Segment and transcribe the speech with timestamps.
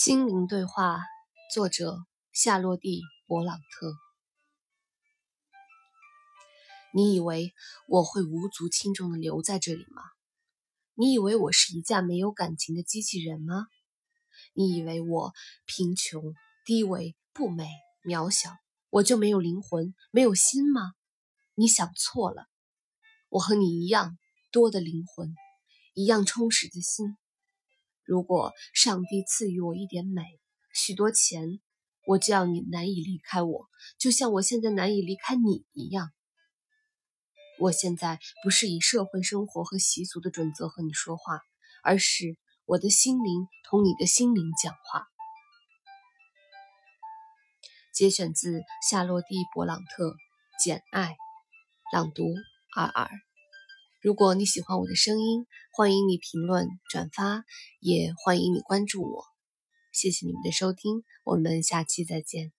[0.00, 1.00] 心灵对话，
[1.52, 3.96] 作者夏洛蒂·勃朗特。
[6.94, 7.52] 你以为
[7.88, 10.02] 我会无足轻重的留在这里吗？
[10.94, 13.66] 你以为我是一架没有感情的机器人吗？
[14.52, 15.32] 你以为我
[15.66, 16.32] 贫穷、
[16.64, 17.68] 低微、不美、
[18.04, 18.56] 渺小，
[18.90, 20.92] 我就没有灵魂、没有心吗？
[21.56, 22.46] 你想错了，
[23.30, 24.16] 我和你一样
[24.52, 25.34] 多的灵魂，
[25.94, 27.16] 一样充实的心。
[28.08, 30.22] 如果上帝赐予我一点美、
[30.72, 31.60] 许多钱，
[32.06, 36.10] 我就要你难以离开我，就像我现在难以离开你一样。
[37.58, 41.42] 我现在不是以社会生活和习俗的准则和你说话，
[41.82, 45.06] 而是我的心灵同你的心灵讲话。
[47.92, 50.12] 节选自夏洛蒂·勃朗特
[50.58, 51.08] 《简爱》，
[51.92, 52.24] 朗读
[52.74, 53.27] 尔尔。
[54.00, 57.42] 如果你喜欢我的声音，欢迎你评论、转发，
[57.80, 59.24] 也欢迎你关注我。
[59.92, 62.57] 谢谢你们的收听，我们下期再见。